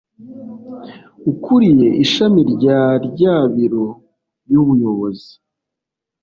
[1.31, 3.87] Ukuriye ishami rya rya biro
[4.51, 5.33] y’Ubuyobozi